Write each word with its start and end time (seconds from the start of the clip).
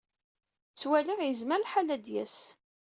Ttwaliɣ 0.71 1.19
yezmer 1.23 1.59
lḥal 1.61 1.89
ad 1.95 2.01
d-yas. 2.05 2.37